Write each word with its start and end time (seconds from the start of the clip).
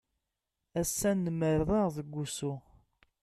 Ass-a 0.79 1.11
nmerreɣ 1.13 1.85
deg 1.97 2.15
usu. 2.23 2.53